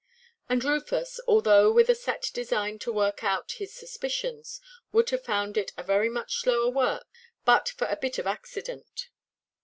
And 0.49 0.63
Rufus, 0.63 1.19
although 1.27 1.71
with 1.71 1.87
a 1.87 1.93
set 1.93 2.31
design 2.33 2.79
to 2.79 2.91
work 2.91 3.23
out 3.23 3.51
his 3.51 3.71
suspicions, 3.75 4.59
would 4.91 5.11
have 5.11 5.23
found 5.23 5.57
it 5.57 5.73
a 5.77 5.83
very 5.83 6.09
much 6.09 6.37
slower 6.37 6.71
work, 6.71 7.05
but 7.45 7.69
for 7.77 7.85
a 7.85 7.95
bit 7.97 8.17
of 8.17 8.25
accident. 8.25 9.09